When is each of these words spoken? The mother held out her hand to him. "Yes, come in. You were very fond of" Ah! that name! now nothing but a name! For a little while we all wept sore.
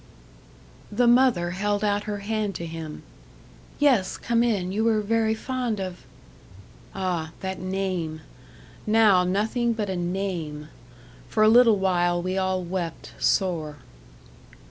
The 0.91 1.05
mother 1.05 1.51
held 1.51 1.83
out 1.83 2.05
her 2.05 2.17
hand 2.25 2.55
to 2.55 2.65
him. 2.65 3.03
"Yes, 3.77 4.17
come 4.17 4.41
in. 4.41 4.71
You 4.71 4.83
were 4.83 4.99
very 5.01 5.35
fond 5.35 5.79
of" 5.79 6.07
Ah! 6.95 7.33
that 7.41 7.59
name! 7.59 8.21
now 8.87 9.23
nothing 9.23 9.73
but 9.73 9.91
a 9.91 9.95
name! 9.95 10.69
For 11.29 11.43
a 11.43 11.47
little 11.49 11.77
while 11.77 12.19
we 12.19 12.35
all 12.35 12.63
wept 12.63 13.11
sore. 13.19 13.77